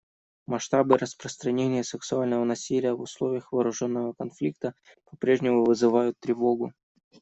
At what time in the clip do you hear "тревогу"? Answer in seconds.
6.19-6.73